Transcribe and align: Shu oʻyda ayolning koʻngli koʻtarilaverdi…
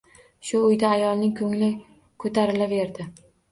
Shu 0.51 0.61
oʻyda 0.69 0.89
ayolning 0.93 1.35
koʻngli 1.43 1.71
koʻtarilaverdi… 2.25 3.11